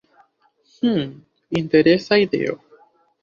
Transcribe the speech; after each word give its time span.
Hm, 0.81 1.11
interesa 1.59 2.17
ideo. 2.25 2.59